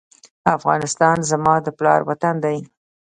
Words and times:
افغانستان 0.55 1.17
زما 1.31 1.55
د 1.65 1.67
پلار 1.77 1.99
وطن 2.09 2.35
دی 2.43 2.57